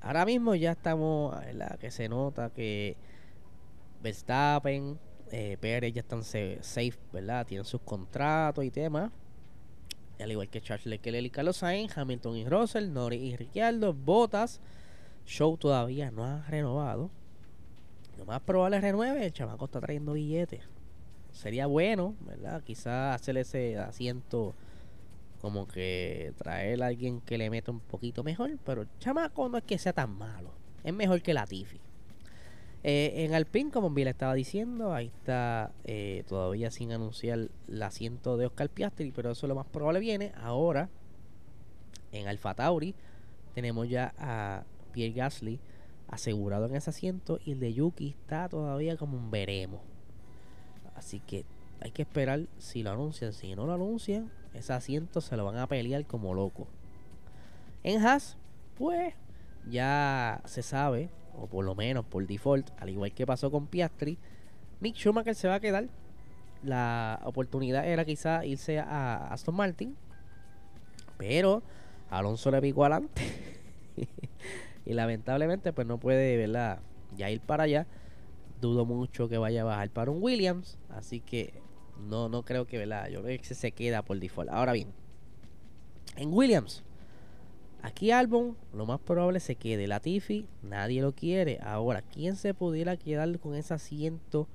Ahora 0.00 0.24
mismo 0.24 0.54
ya 0.54 0.72
estamos. 0.72 1.36
La 1.54 1.76
que 1.78 1.90
se 1.90 2.08
nota 2.08 2.50
que 2.50 2.96
Verstappen, 4.02 4.98
eh, 5.30 5.56
Pérez 5.60 5.92
ya 5.92 6.00
están 6.00 6.22
safe, 6.22 6.98
¿verdad? 7.12 7.46
Tienen 7.46 7.64
sus 7.64 7.80
contratos 7.80 8.64
y 8.64 8.70
temas. 8.70 9.10
Al 10.18 10.30
igual 10.30 10.48
que 10.48 10.60
Charles 10.60 10.86
Leclerc 10.86 11.24
y 11.24 11.30
Carlos 11.30 11.56
Sainz, 11.58 11.96
Hamilton 11.96 12.36
y 12.36 12.44
Russell, 12.46 12.92
Norris 12.92 13.22
y 13.22 13.36
Ricciardo, 13.36 13.94
Botas. 13.94 14.60
Show 15.24 15.56
todavía 15.56 16.10
no 16.10 16.24
ha 16.24 16.42
renovado. 16.48 17.10
Lo 18.18 18.26
más 18.26 18.40
probable 18.42 18.76
es 18.76 18.82
renueve. 18.82 19.24
El 19.24 19.32
chamaco 19.32 19.64
está 19.64 19.80
trayendo 19.80 20.12
billetes 20.12 20.60
sería 21.32 21.66
bueno, 21.66 22.14
¿verdad? 22.20 22.62
Quizás 22.62 23.14
hacer 23.14 23.36
ese 23.36 23.78
asiento 23.78 24.54
como 25.40 25.66
que 25.66 26.34
traer 26.36 26.82
a 26.82 26.88
alguien 26.88 27.20
que 27.22 27.38
le 27.38 27.48
meta 27.50 27.70
un 27.70 27.80
poquito 27.80 28.22
mejor, 28.22 28.58
pero 28.64 28.82
el 28.82 28.88
chamaco 28.98 29.48
no 29.48 29.58
es 29.58 29.64
que 29.64 29.78
sea 29.78 29.92
tan 29.92 30.10
malo, 30.10 30.52
es 30.84 30.92
mejor 30.92 31.22
que 31.22 31.34
la 31.34 31.46
Tiffy. 31.46 31.80
Eh, 32.82 33.24
en 33.26 33.34
Alpine, 33.34 33.70
como 33.70 33.90
bien 33.90 34.06
le 34.06 34.10
estaba 34.12 34.34
diciendo, 34.34 34.94
ahí 34.94 35.08
está 35.08 35.70
eh, 35.84 36.24
todavía 36.28 36.70
sin 36.70 36.92
anunciar 36.92 37.50
el 37.68 37.82
asiento 37.82 38.38
de 38.38 38.46
Oscar 38.46 38.70
Piastri, 38.70 39.12
pero 39.12 39.30
eso 39.32 39.46
lo 39.46 39.54
más 39.54 39.66
probable 39.66 40.00
viene. 40.00 40.32
Ahora, 40.36 40.88
En 42.12 42.26
Alfa 42.26 42.54
Tauri 42.54 42.94
tenemos 43.54 43.88
ya 43.88 44.14
a 44.18 44.64
Pierre 44.92 45.12
Gasly 45.14 45.60
asegurado 46.08 46.66
en 46.66 46.74
ese 46.74 46.90
asiento 46.90 47.38
y 47.44 47.52
el 47.52 47.60
de 47.60 47.72
Yuki 47.72 48.16
está 48.18 48.48
todavía 48.48 48.96
como 48.96 49.16
un 49.16 49.30
veremos. 49.30 49.80
Así 50.96 51.20
que 51.20 51.44
hay 51.80 51.92
que 51.92 52.02
esperar 52.02 52.46
si 52.58 52.82
lo 52.82 52.90
anuncian. 52.90 53.32
Si 53.32 53.54
no 53.54 53.66
lo 53.66 53.74
anuncian, 53.74 54.30
ese 54.54 54.72
asiento 54.72 55.20
se 55.20 55.36
lo 55.36 55.44
van 55.44 55.56
a 55.56 55.66
pelear 55.66 56.04
como 56.06 56.34
loco. 56.34 56.66
En 57.84 58.04
Haas, 58.04 58.36
pues 58.76 59.14
ya 59.70 60.42
se 60.44 60.62
sabe, 60.62 61.10
o 61.36 61.46
por 61.46 61.64
lo 61.64 61.74
menos 61.74 62.04
por 62.04 62.26
default, 62.26 62.70
al 62.78 62.90
igual 62.90 63.12
que 63.12 63.26
pasó 63.26 63.50
con 63.50 63.66
Piastri, 63.66 64.18
Mick 64.80 64.96
Schumacher 64.96 65.34
se 65.34 65.48
va 65.48 65.56
a 65.56 65.60
quedar. 65.60 65.88
La 66.62 67.20
oportunidad 67.24 67.86
era 67.86 68.04
quizá 68.04 68.44
irse 68.44 68.78
a 68.78 69.28
Aston 69.32 69.54
Martin, 69.54 69.96
pero 71.16 71.62
Alonso 72.10 72.50
le 72.50 72.60
picó 72.60 72.84
adelante. 72.84 73.22
y 74.86 74.92
lamentablemente 74.92 75.72
pues 75.72 75.86
no 75.86 75.98
puede, 75.98 76.36
¿verdad? 76.36 76.80
Ya 77.16 77.30
ir 77.30 77.40
para 77.40 77.64
allá. 77.64 77.86
Dudo 78.60 78.84
mucho 78.84 79.28
que 79.28 79.38
vaya 79.38 79.62
a 79.62 79.64
bajar 79.64 79.90
para 79.90 80.10
un 80.10 80.22
Williams, 80.22 80.78
así 80.90 81.20
que 81.20 81.54
no 82.08 82.28
no 82.28 82.42
creo 82.42 82.66
que, 82.66 82.76
¿verdad? 82.76 83.08
Yo 83.08 83.22
creo 83.22 83.38
que 83.38 83.54
se 83.54 83.72
queda 83.72 84.02
por 84.02 84.18
default. 84.18 84.50
Ahora 84.50 84.72
bien, 84.72 84.88
en 86.16 86.32
Williams 86.32 86.84
Aquí 87.82 88.10
Albon, 88.10 88.56
lo 88.74 88.84
más 88.84 89.00
probable 89.00 89.40
se 89.40 89.56
quede. 89.56 89.86
Latifi, 89.86 90.46
nadie 90.62 91.00
lo 91.00 91.12
quiere. 91.12 91.58
Ahora, 91.62 92.02
¿quién 92.02 92.36
se 92.36 92.52
pudiera 92.52 92.96
quedar 92.96 93.38
con 93.38 93.54
ese 93.54 93.72
asiento 93.72 94.48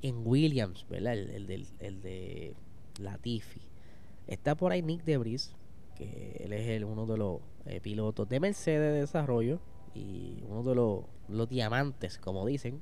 en 0.00 0.26
Williams? 0.26 0.86
¿Verdad? 0.88 1.14
El, 1.14 1.66
el, 1.80 2.02
de 2.02 2.54
Latifi. 3.00 3.60
Está 4.26 4.54
por 4.54 4.72
ahí 4.72 4.80
Nick 4.80 5.04
Debris, 5.04 5.54
que 5.94 6.40
él 6.40 6.54
es 6.54 6.68
el, 6.68 6.84
uno 6.84 7.06
de 7.06 7.18
los 7.18 7.40
eh, 7.66 7.80
pilotos 7.80 8.28
de 8.28 8.40
Mercedes 8.40 8.94
de 8.94 9.00
desarrollo 9.00 9.60
y 9.94 10.42
uno 10.48 10.62
de 10.62 10.74
los, 10.74 11.04
los 11.28 11.48
diamantes, 11.48 12.18
como 12.18 12.46
dicen. 12.46 12.80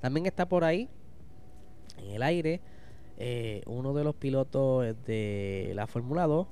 También 0.00 0.26
está 0.26 0.48
por 0.48 0.64
ahí, 0.64 0.88
en 1.98 2.10
el 2.10 2.22
aire, 2.22 2.60
eh, 3.16 3.62
uno 3.66 3.94
de 3.94 4.04
los 4.04 4.14
pilotos 4.16 4.84
de 5.06 5.72
la 5.74 5.86
Fórmula 5.86 6.26
2, 6.26 6.46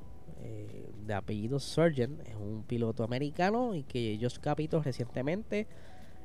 de 1.06 1.14
apellido 1.14 1.58
Surgeon, 1.58 2.18
es 2.26 2.34
un 2.34 2.64
piloto 2.66 3.04
americano 3.04 3.74
y 3.74 3.82
que 3.82 4.18
Josh 4.20 4.38
Capito 4.38 4.82
recientemente 4.82 5.66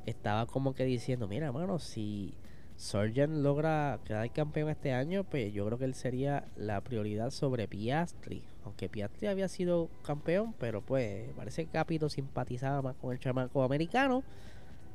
estaba 0.06 0.46
como 0.46 0.74
que 0.74 0.84
diciendo, 0.84 1.28
mira 1.28 1.46
hermano, 1.46 1.78
si 1.78 2.34
Surgeon 2.76 3.42
logra 3.42 4.00
quedar 4.04 4.32
campeón 4.32 4.70
este 4.70 4.92
año, 4.92 5.24
pues 5.24 5.52
yo 5.52 5.66
creo 5.66 5.78
que 5.78 5.84
él 5.84 5.94
sería 5.94 6.46
la 6.56 6.80
prioridad 6.80 7.30
sobre 7.30 7.68
Piastri. 7.68 8.42
Aunque 8.64 8.88
Piastri 8.88 9.26
había 9.26 9.48
sido 9.48 9.90
campeón, 10.02 10.54
pero 10.58 10.80
pues 10.80 11.30
parece 11.36 11.66
que 11.66 11.72
Capito 11.72 12.08
simpatizaba 12.08 12.80
más 12.80 12.96
con 12.96 13.12
el 13.12 13.18
chamaco 13.18 13.62
americano 13.62 14.22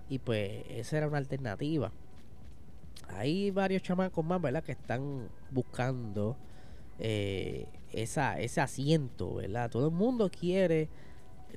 y 0.10 0.20
pues 0.20 0.64
esa 0.70 0.98
era 0.98 1.08
una 1.08 1.20
alternativa. 1.20 1.92
Hay 3.10 3.52
varios 3.52 3.84
chamacos 3.84 4.26
más, 4.26 4.42
¿verdad? 4.42 4.64
Que 4.64 4.72
están 4.72 5.30
buscando 5.52 6.38
eh, 6.98 7.68
esa, 7.96 8.40
ese 8.40 8.62
asiento, 8.62 9.36
¿verdad? 9.36 9.72
Todo 9.72 9.88
el 9.88 9.94
mundo 9.94 10.30
quiere 10.30 10.90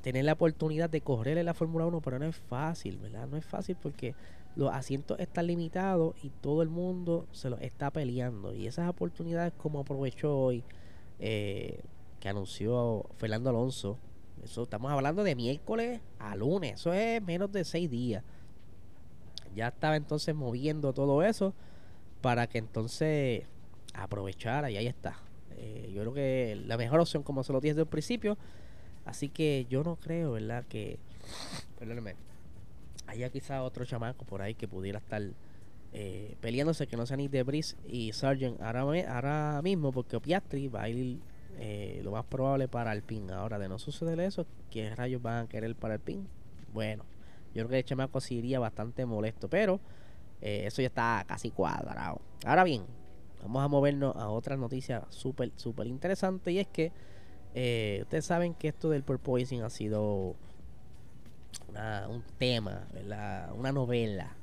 tener 0.02 0.25
la 0.25 0.35
oportunidad 0.35 0.88
de 0.88 1.00
correr 1.00 1.37
en 1.38 1.47
la 1.47 1.54
Fórmula 1.54 1.87
1, 1.87 2.00
pero 2.00 2.18
no 2.18 2.26
es 2.26 2.37
fácil, 2.37 2.99
¿verdad? 2.99 3.26
No 3.26 3.37
es 3.37 3.45
fácil 3.45 3.76
porque 3.80 4.14
los 4.54 4.73
asientos 4.73 5.18
están 5.18 5.49
limitados 5.49 6.14
y 6.23 6.30
todo 6.30 6.62
el 6.62 6.68
mundo 6.68 7.26
se 7.33 7.50
los 7.50 7.61
está 7.61 7.90
peleando. 7.90 8.54
Y 8.54 8.66
esas 8.66 8.88
oportunidades 8.88 9.52
como 9.57 9.80
aprovechó 9.80 10.37
hoy, 10.37 10.64
eh, 11.18 11.80
que 12.21 12.28
anunció 12.28 13.04
Fernando 13.16 13.50
Alonso, 13.50 13.99
eso 14.42 14.62
estamos 14.62 14.92
hablando 14.92 15.25
de 15.25 15.35
miércoles 15.35 16.00
a 16.21 16.37
lunes, 16.37 16.75
eso 16.75 16.92
es 16.92 17.21
menos 17.23 17.50
de 17.50 17.64
seis 17.64 17.90
días. 17.90 18.23
Ya 19.54 19.68
estaba 19.68 19.97
entonces 19.97 20.35
moviendo 20.35 20.92
todo 20.92 21.23
eso 21.23 21.52
para 22.21 22.47
que 22.47 22.59
entonces 22.59 23.45
aprovechara 23.95 24.71
y 24.71 24.76
ahí 24.76 24.87
está. 24.87 25.18
Eh, 25.59 25.91
yo 25.93 26.03
creo 26.03 26.15
que 26.15 26.62
la 26.67 26.77
mejor 26.77 27.00
opción, 27.00 27.23
como 27.23 27.43
se 27.43 27.53
lo 27.53 27.61
dije 27.61 27.75
desde 27.75 27.83
el 27.83 27.88
principio, 27.88 28.38
así 29.05 29.29
que 29.29 29.67
yo 29.69 29.83
no 29.83 29.97
creo, 29.97 30.33
¿verdad? 30.33 30.65
Que, 30.69 30.99
perdóneme, 31.79 32.15
haya 33.07 33.29
quizá 33.31 33.62
otro 33.62 33.85
chamaco 33.85 34.25
por 34.25 34.41
ahí 34.41 34.55
que 34.55 34.69
pudiera 34.69 34.99
estar 34.99 35.23
eh, 35.93 36.37
peleándose, 36.41 36.87
que 36.87 36.97
no 36.97 37.07
sea 37.07 37.17
ni 37.17 37.27
Debris 37.29 37.77
y 37.88 38.12
Sargent 38.12 38.61
ahora, 38.61 38.83
ahora 39.12 39.61
mismo, 39.62 39.91
porque 39.91 40.21
Piastri 40.21 40.69
va 40.69 40.83
a 40.83 40.88
ir 40.88 41.19
eh, 41.59 42.00
lo 42.05 42.12
más 42.12 42.25
probable 42.25 42.69
para 42.69 42.93
el 42.93 43.03
pin. 43.03 43.31
Ahora, 43.31 43.59
de 43.59 43.69
no 43.69 43.79
suceder 43.79 44.21
eso, 44.21 44.47
¿qué 44.71 44.95
rayos 44.95 45.21
van 45.21 45.47
a 45.47 45.49
querer 45.49 45.75
para 45.75 45.95
el 45.95 46.00
pin? 46.00 46.29
Bueno, 46.73 47.05
yo 47.55 47.62
creo 47.62 47.69
que 47.69 47.79
el 47.79 47.85
chamaco 47.85 48.21
sí 48.21 48.37
iría 48.37 48.61
bastante 48.61 49.05
molesto, 49.07 49.49
pero 49.49 49.81
eso 50.41 50.83
ya 50.83 50.87
está 50.87 51.25
casi 51.27 51.50
cuadrado. 51.50 52.21
Ahora 52.45 52.62
bien, 52.62 52.85
vamos 53.42 53.62
a 53.62 53.68
movernos 53.68 54.16
a 54.16 54.28
otra 54.28 54.57
noticia 54.57 55.04
súper, 55.11 55.52
súper 55.57 55.87
interesante. 55.87 56.52
Y 56.52 56.59
es 56.59 56.66
que 56.66 56.92
eh, 57.54 58.00
ustedes 58.02 58.25
saben 58.25 58.54
que 58.54 58.68
esto 58.68 58.90
del 58.90 59.02
porpoising 59.02 59.62
ha 59.62 59.71
sido 59.71 60.35
un 62.09 62.23
tema, 62.38 62.87
una 63.57 63.73
novela. 63.73 64.35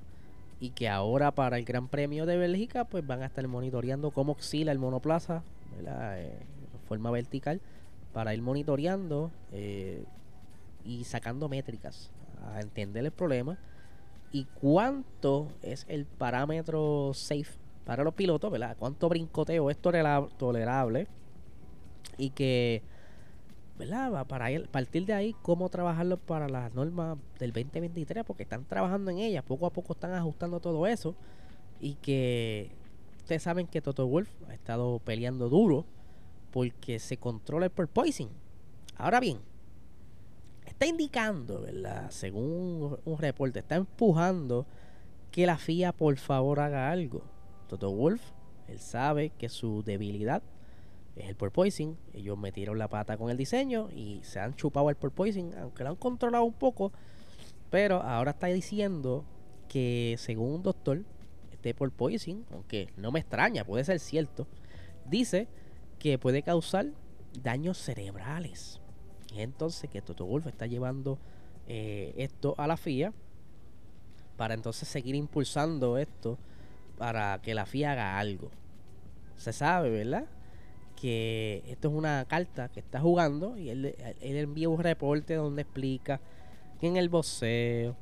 Y 0.59 0.69
que 0.69 0.87
ahora 0.87 1.31
para 1.31 1.57
el 1.57 1.65
Gran 1.65 1.89
Premio 1.89 2.25
de 2.25 2.37
Bélgica, 2.37 2.85
pues 2.85 3.05
van 3.05 3.21
a 3.21 3.25
estar 3.25 3.45
monitoreando 3.47 4.11
cómo 4.11 4.33
oscila 4.33 4.71
el 4.71 4.79
monoplaza 4.79 5.43
¿verdad? 5.75 6.21
Eh, 6.21 6.39
forma 6.87 7.11
vertical 7.11 7.61
para 8.13 8.33
ir 8.33 8.41
monitoreando 8.41 9.31
eh, 9.51 10.03
y 10.85 11.03
sacando 11.03 11.49
métricas 11.49 12.11
a 12.53 12.61
entender 12.61 13.03
el 13.05 13.11
problema 13.11 13.57
y 14.31 14.45
cuánto 14.45 15.49
es 15.61 15.85
el 15.89 16.05
parámetro 16.05 17.11
safe 17.13 17.57
para 17.85 18.03
los 18.03 18.15
pilotos, 18.15 18.51
¿verdad? 18.51 18.75
Cuánto 18.77 19.07
brincoteo 19.07 19.69
es 19.69 19.77
tolerable 19.77 21.07
y 22.17 22.31
que, 22.31 22.81
¿verdad? 23.77 24.25
Para 24.27 24.47
partir 24.71 25.05
de 25.05 25.13
ahí, 25.13 25.35
cómo 25.43 25.69
trabajarlo 25.69 26.17
para 26.17 26.49
las 26.49 26.73
normas 26.73 27.17
del 27.39 27.53
2023, 27.53 28.25
porque 28.25 28.43
están 28.43 28.65
trabajando 28.65 29.11
en 29.11 29.19
ellas, 29.19 29.43
poco 29.43 29.67
a 29.67 29.69
poco 29.71 29.93
están 29.93 30.13
ajustando 30.13 30.59
todo 30.59 30.87
eso 30.87 31.15
y 31.79 31.93
que 31.95 32.71
ustedes 33.17 33.43
saben 33.43 33.67
que 33.67 33.81
Toto 33.81 34.07
Wolf 34.07 34.29
ha 34.49 34.53
estado 34.53 34.99
peleando 34.99 35.47
duro 35.47 35.85
porque 36.51 36.99
se 36.99 37.17
controla 37.17 37.67
el 37.67 37.71
porpoising. 37.71 38.29
Ahora 38.97 39.19
bien, 39.19 39.39
está 40.65 40.87
indicando, 40.87 41.61
¿verdad? 41.61 42.09
Según 42.09 42.97
un 43.05 43.17
reporte, 43.19 43.59
está 43.59 43.75
empujando 43.75 44.65
que 45.29 45.45
la 45.45 45.57
FIA 45.57 45.91
por 45.91 46.17
favor 46.17 46.61
haga 46.61 46.89
algo 46.89 47.34
Toto 47.67 47.91
Wolf, 47.91 48.22
él 48.67 48.79
sabe 48.79 49.31
que 49.38 49.50
su 49.50 49.84
debilidad 49.84 50.41
es 51.15 51.29
el 51.29 51.36
porpoising. 51.36 51.98
Ellos 52.13 52.38
metieron 52.38 52.77
la 52.77 52.88
pata 52.88 53.17
con 53.17 53.29
el 53.29 53.38
diseño 53.38 53.89
y 53.95 54.22
se 54.24 54.39
han 54.39 54.55
chupado 54.55 54.89
el 54.89 54.95
porpoising, 54.95 55.53
aunque 55.55 55.84
lo 55.84 55.91
han 55.91 55.95
controlado 55.95 56.43
un 56.43 56.53
poco. 56.53 56.91
Pero 57.69 58.01
ahora 58.01 58.31
está 58.31 58.48
diciendo 58.48 59.25
que 59.67 60.15
según 60.17 60.53
un 60.53 60.63
doctor, 60.63 61.03
este 61.51 61.74
porpoising, 61.74 62.45
aunque 62.51 62.89
no 62.98 63.12
me 63.12 63.19
extraña, 63.19 63.63
puede 63.63 63.84
ser 63.84 64.00
cierto, 64.00 64.48
dice 65.05 65.48
que 66.00 66.17
puede 66.17 66.43
causar 66.43 66.88
daños 67.43 67.77
cerebrales. 67.77 68.79
Y 69.34 69.41
entonces 69.41 69.89
que 69.89 70.01
Toto 70.01 70.25
Wolf 70.25 70.48
está 70.48 70.65
llevando 70.67 71.17
eh, 71.67 72.13
esto 72.17 72.55
a 72.57 72.67
la 72.67 72.77
FIA 72.77 73.13
para 74.38 74.53
entonces 74.53 74.88
seguir 74.88 75.15
impulsando 75.15 75.98
esto 75.98 76.38
para 76.97 77.41
que 77.41 77.53
la 77.53 77.65
FIA 77.65 77.91
haga 77.91 78.19
algo. 78.19 78.51
Se 79.37 79.53
sabe, 79.53 79.89
¿verdad? 79.89 80.25
Que 80.95 81.63
esto 81.67 81.89
es 81.89 81.93
una 81.93 82.25
carta 82.25 82.69
que 82.69 82.79
está 82.79 82.99
jugando 82.99 83.57
y 83.57 83.69
él, 83.69 83.95
él 84.21 84.37
envía 84.37 84.69
un 84.69 84.81
reporte 84.81 85.35
donde 85.35 85.63
explica 85.63 86.19
que 86.79 86.87
en 86.87 86.97
el 86.97 87.09
boxeo, 87.09 87.95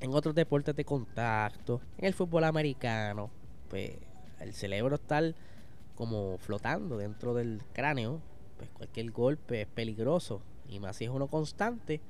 en 0.00 0.14
otros 0.14 0.34
deportes 0.34 0.74
de 0.74 0.84
contacto, 0.84 1.80
en 1.98 2.06
el 2.06 2.14
fútbol 2.14 2.44
americano, 2.44 3.30
pues 3.68 3.92
el 4.40 4.54
cerebro 4.54 4.96
está 4.96 5.22
como 5.94 6.38
flotando 6.38 6.96
dentro 6.96 7.34
del 7.34 7.62
cráneo, 7.72 8.20
pues 8.56 8.70
cualquier 8.70 9.10
golpe 9.10 9.62
es 9.62 9.66
peligroso 9.66 10.40
y 10.68 10.80
más 10.80 10.96
si 10.96 11.04
es 11.04 11.10
uno 11.10 11.28
constante, 11.28 12.00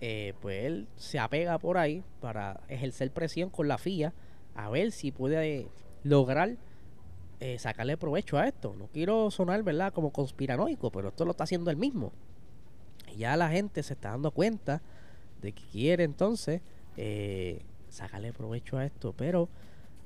eh, 0.00 0.34
pues 0.40 0.64
él 0.64 0.88
se 0.96 1.18
apega 1.18 1.58
por 1.58 1.78
ahí 1.78 2.02
para 2.20 2.60
ejercer 2.68 3.10
presión 3.12 3.50
con 3.50 3.68
la 3.68 3.78
FIA 3.78 4.12
a 4.58 4.68
ver 4.70 4.90
si 4.90 5.12
puede 5.12 5.68
lograr 6.02 6.56
eh, 7.38 7.58
sacarle 7.60 7.96
provecho 7.96 8.38
a 8.38 8.48
esto. 8.48 8.74
No 8.76 8.88
quiero 8.88 9.30
sonar, 9.30 9.62
¿verdad?, 9.62 9.92
como 9.92 10.10
conspiranoico, 10.10 10.90
pero 10.90 11.08
esto 11.08 11.24
lo 11.24 11.30
está 11.30 11.44
haciendo 11.44 11.70
él 11.70 11.76
mismo. 11.76 12.12
Y 13.14 13.18
ya 13.18 13.36
la 13.36 13.48
gente 13.50 13.84
se 13.84 13.94
está 13.94 14.10
dando 14.10 14.32
cuenta 14.32 14.82
de 15.40 15.52
que 15.52 15.62
quiere 15.70 16.02
entonces 16.02 16.60
eh, 16.96 17.62
sacarle 17.88 18.32
provecho 18.32 18.78
a 18.78 18.84
esto, 18.84 19.14
pero 19.16 19.48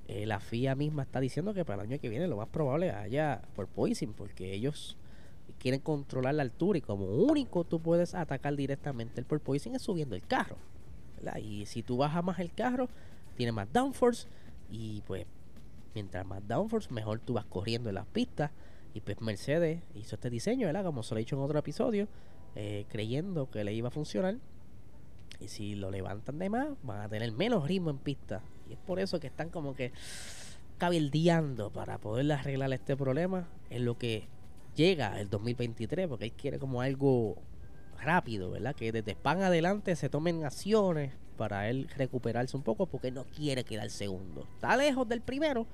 eh, 0.07 0.27
la 0.27 0.39
FIA 0.39 0.75
misma 0.75 1.05
está 1.05 1.19
diciendo 1.21 1.55
que 1.55 1.65
para 1.65 1.83
el 1.83 1.89
año 1.89 1.99
que 1.99 2.11
viene 2.11 2.27
lo 2.27 2.37
más 2.37 2.49
probable 2.49 2.91
haya 2.91 3.41
por 3.57 3.69
poison, 3.69 4.13
porque 4.13 4.53
ellos 4.53 4.99
quieren 5.59 5.81
controlar 5.81 6.35
la 6.35 6.43
altura 6.43 6.77
y 6.79 6.83
como 6.83 7.07
único 7.07 7.65
tú 7.65 7.81
puedes 7.81 8.15
atacar 8.15 8.55
directamente 8.55 9.19
el 9.19 9.25
porpoising 9.25 9.75
es 9.77 9.83
subiendo 9.83 10.15
el 10.15 10.27
carro. 10.27 10.59
Y 11.41 11.65
si 11.65 11.83
tú 11.83 11.97
bajas 11.97 12.23
más 12.23 12.39
el 12.41 12.53
carro, 12.53 12.89
tiene 13.33 13.53
más 13.53 13.73
downforce 13.73 14.29
y 14.71 15.03
pues 15.03 15.27
mientras 15.95 16.27
más 16.27 16.47
downforce, 16.47 16.93
mejor 16.93 17.21
tú 17.21 17.35
vas 17.35 17.45
corriendo 17.45 17.89
en 17.89 17.97
las 17.97 18.07
pistas. 18.07 18.51
Y 18.95 19.01
pues 19.01 19.21
Mercedes 19.21 19.83
hizo 19.95 20.17
este 20.17 20.31
diseño, 20.31 20.67
¿verdad? 20.67 20.85
Como 20.85 21.03
se 21.03 21.15
lo 21.15 21.19
he 21.19 21.23
dicho 21.23 21.37
en 21.37 21.43
otro 21.43 21.59
episodio, 21.59 22.09
eh, 22.55 22.85
creyendo 22.89 23.51
que 23.51 23.65
le 23.65 23.73
iba 23.73 23.89
a 23.89 23.91
funcionar. 23.91 24.37
Y 25.41 25.49
si 25.49 25.75
lo 25.75 25.91
levantan 25.91 26.39
de 26.39 26.51
más, 26.51 26.69
van 26.83 27.01
a 27.01 27.09
tener 27.09 27.33
menos 27.33 27.67
ritmo 27.67 27.91
en 27.91 27.99
pista. 27.99 28.43
Y 28.69 28.75
es 28.75 28.79
por 28.79 29.01
eso 29.01 29.19
que 29.19 29.27
están 29.27 29.49
como 29.49 29.75
que 29.75 29.93
cabildeando 30.79 31.71
para 31.71 31.99
poder 31.99 32.31
arreglar 32.33 32.73
este 32.73 32.97
problema 32.97 33.49
en 33.71 33.85
lo 33.85 33.99
que 33.99 34.29
llega 34.75 35.21
el 35.21 35.31
2023, 35.31 36.09
porque 36.09 36.27
él 36.27 36.33
quiere 36.33 36.59
como 36.59 36.81
algo 36.81 37.37
rápido, 38.01 38.51
¿verdad? 38.51 38.75
Que 38.75 38.93
desde 38.93 39.13
Span 39.13 39.43
adelante 39.43 39.97
se 39.97 40.09
tomen 40.09 40.45
acciones 40.45 41.13
para 41.33 41.69
él 41.69 41.89
recuperarse 41.97 42.57
un 42.57 42.63
poco, 42.63 42.87
porque 42.87 43.11
no 43.11 43.25
quiere 43.25 43.65
quedar 43.65 43.91
segundo. 43.91 44.47
Está 44.55 44.77
lejos 44.77 45.09
del 45.09 45.21
primero, 45.21 45.67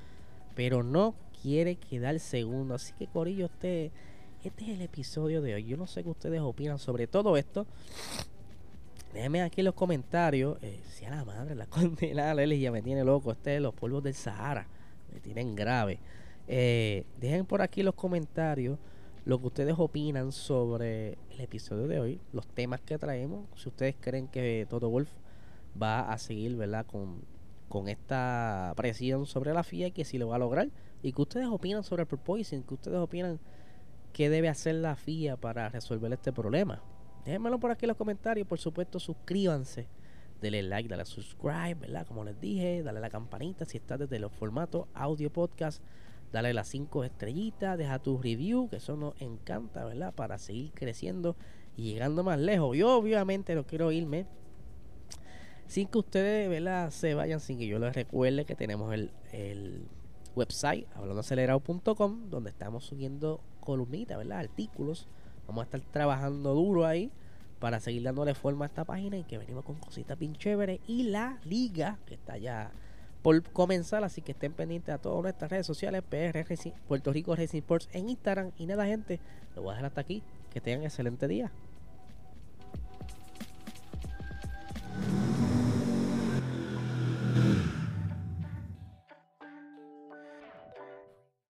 pero 0.55 0.83
no 0.83 1.15
quiere 1.43 1.77
quedar 1.77 2.19
segundo. 2.21 2.75
Así 2.75 2.93
que 2.99 3.07
Corillo, 3.07 3.47
este, 3.47 3.91
este 4.45 4.65
es 4.65 4.71
el 4.71 4.83
episodio 4.83 5.43
de 5.43 5.55
hoy. 5.55 5.65
Yo 5.65 5.77
no 5.77 5.87
sé 5.87 6.03
qué 6.03 6.11
ustedes 6.11 6.41
opinan 6.41 6.79
sobre 6.79 7.07
todo 7.07 7.37
esto. 7.37 7.67
Déjenme 9.13 9.43
aquí 9.43 9.61
en 9.61 9.67
los 9.67 9.75
comentarios. 9.75 10.59
Eh, 10.63 10.81
si 10.91 11.05
a 11.05 11.11
la 11.11 11.25
madre, 11.25 11.55
la 11.55 11.67
condena 11.69 12.35
ya 12.45 12.73
me 12.73 12.83
tiene 12.83 13.05
loco. 13.05 13.33
Este 13.33 13.57
es 13.57 13.63
los 13.63 13.75
polvos 13.75 14.03
del 14.03 14.15
Sahara. 14.15 14.67
Me 15.13 15.21
tienen 15.21 15.55
grave. 15.55 15.99
Eh, 16.47 17.05
dejen 17.21 17.45
por 17.45 17.63
aquí 17.63 17.81
en 17.81 17.87
los 17.87 17.95
comentarios 17.95 18.79
lo 19.25 19.39
que 19.39 19.47
ustedes 19.49 19.75
opinan 19.77 20.33
sobre 20.33 21.19
el 21.31 21.41
episodio 21.41 21.87
de 21.87 22.01
hoy, 22.01 22.21
los 22.33 22.47
temas 22.47 22.81
que 22.81 22.97
traemos. 22.97 23.45
Si 23.57 23.69
ustedes 23.69 23.95
creen 24.01 24.27
que 24.29 24.67
Toto 24.71 24.89
Wolf 24.89 25.11
va 25.81 26.11
a 26.13 26.19
seguir, 26.19 26.57
¿verdad? 26.57 26.87
Con, 26.87 27.23
con 27.69 27.89
esta 27.89 28.73
presión 28.77 29.27
sobre 29.27 29.53
la 29.53 29.63
FIA 29.63 29.89
y 29.89 29.93
que 29.93 30.05
si 30.05 30.19
lo 30.19 30.29
va 30.29 30.37
a 30.37 30.41
lograr. 30.41 30.69
Y 31.03 31.13
que 31.13 31.23
ustedes 31.23 31.47
opinan 31.47 31.85
sobre 31.85 32.03
el 32.03 32.09
proposing, 32.09 32.63
que 32.63 32.75
ustedes 32.75 32.99
opinan 32.99 33.39
qué 34.13 34.31
debe 34.31 34.49
hacer 34.49 34.77
la 34.77 34.97
FIA 34.97 35.37
para 35.37 35.69
resolver 35.69 36.13
este 36.13 36.33
problema. 36.33 36.83
Déjenmelo 37.25 37.61
por 37.61 37.71
aquí 37.71 37.85
en 37.85 37.89
los 37.89 37.97
comentarios. 37.97 38.47
Por 38.47 38.59
supuesto, 38.59 38.99
suscríbanse. 38.99 39.87
Denle 40.41 40.63
like, 40.63 40.89
dale 40.89 41.05
subscribe, 41.05 41.75
¿verdad? 41.75 42.07
Como 42.07 42.25
les 42.25 42.41
dije, 42.41 42.83
dale 42.83 42.99
a 42.99 43.03
la 43.03 43.11
campanita 43.11 43.65
si 43.65 43.77
estás 43.77 43.99
desde 43.99 44.19
los 44.19 44.33
formatos 44.33 44.87
audio 44.95 45.31
podcast. 45.31 45.83
Dale 46.33 46.53
las 46.53 46.69
5 46.69 47.05
estrellitas, 47.05 47.79
deja 47.79 47.99
tu 47.99 48.19
review, 48.19 48.69
que 48.69 48.77
eso 48.77 48.97
nos 48.97 49.21
encanta, 49.21 49.85
¿verdad? 49.85 50.15
Para 50.15 50.39
seguir 50.39 50.73
creciendo 50.73 51.37
y 51.77 51.93
llegando 51.93 52.23
más 52.23 52.39
lejos. 52.39 52.77
Yo 52.77 52.97
obviamente 52.97 53.55
no 53.55 53.67
quiero 53.67 53.93
irme 53.93 54.27
sin 55.69 55.87
que 55.87 55.99
ustedes. 55.99 56.95
Se 56.95 57.15
vayan, 57.15 57.39
sin 57.39 57.59
que 57.59 57.69
yo 57.69 57.79
les 57.79 57.95
recuerde 57.95 58.45
que 58.45 58.57
tenemos 58.57 58.93
el, 58.93 59.13
el 59.33 59.87
website 60.35 60.87
hablandoacelerado.com 60.97 62.31
donde 62.31 62.51
estamos 62.51 62.85
subiendo 62.85 63.41
columnitas, 63.61 64.19
¿verdad? 64.19 64.41
Artículos. 64.41 65.07
Vamos 65.47 65.63
a 65.63 65.65
estar 65.65 65.81
trabajando 65.93 66.55
duro 66.55 66.85
ahí 66.85 67.11
para 67.61 67.81
seguir 67.81 68.03
dándole 68.03 68.35
forma 68.35 68.65
a 68.65 68.69
esta 68.69 68.85
página 68.85 69.17
y 69.17 69.25
que 69.25 69.39
venimos 69.39 69.65
con 69.65 69.77
cositas 69.77 70.19
bien 70.19 70.35
chéveres. 70.35 70.81
Y 70.87 71.05
la 71.05 71.39
liga, 71.45 71.99
que 72.07 72.15
está 72.15 72.37
ya 72.37 72.71
por 73.23 73.43
comenzar, 73.51 74.05
así 74.05 74.23
que 74.23 74.33
estén 74.33 74.53
pendientes 74.53 74.95
a 74.95 74.99
todas 74.99 75.23
nuestras 75.23 75.51
redes 75.51 75.67
sociales, 75.67 76.03
PR 76.09 76.45
Puerto 76.87 77.13
Rico 77.13 77.35
Racing 77.35 77.59
Sports 77.59 77.89
en 77.93 78.09
Instagram. 78.11 78.53
Y 78.59 78.67
nada, 78.67 78.87
gente, 78.87 79.21
lo 79.57 79.63
voy 79.63 79.71
a 79.71 79.75
dejar 79.75 79.87
hasta 79.87 80.01
aquí. 80.01 80.23
Que 80.51 80.61
tengan 80.61 80.85
excelente 80.85 81.29
día. 81.29 81.51